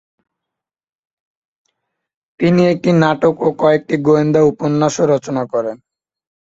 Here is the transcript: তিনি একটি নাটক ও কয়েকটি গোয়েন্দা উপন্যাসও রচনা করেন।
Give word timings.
তিনি 2.39 2.61
একটি 2.73 2.89
নাটক 3.01 3.35
ও 3.41 3.49
কয়েকটি 3.61 3.95
গোয়েন্দা 4.07 4.41
উপন্যাসও 4.51 5.03
রচনা 5.13 5.43
করেন। 5.53 5.77